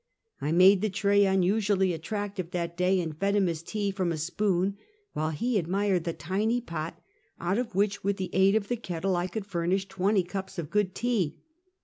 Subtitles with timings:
[0.41, 4.17] I made the tray unusually attractive that day, and fed him his tea from a
[4.17, 4.77] spoon,
[5.13, 6.99] while he admired the tiny pot,
[7.39, 10.71] out of which, with the aid of the kettle, I could furnish twenty cups of
[10.71, 11.37] good tea.